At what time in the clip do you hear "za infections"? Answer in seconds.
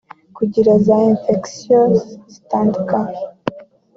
0.85-1.99